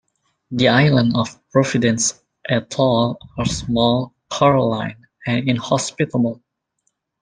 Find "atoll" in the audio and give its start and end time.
2.49-3.19